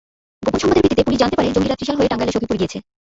গোপন 0.45 0.59
সংবাদের 0.61 0.83
ভিত্তিতে 0.85 1.05
পুলিশ 1.07 1.19
জানতে 1.21 1.37
পারে 1.37 1.55
জঙ্গিরা 1.55 1.77
ত্রিশাল 1.79 1.95
হয়ে 1.97 2.09
টাঙ্গাইলের 2.11 2.35
সখিপুর 2.35 2.57
গিয়েছে। 2.59 2.77